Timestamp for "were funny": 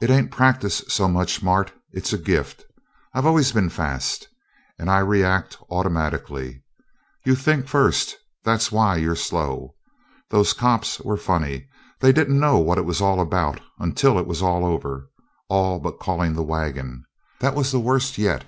11.00-11.66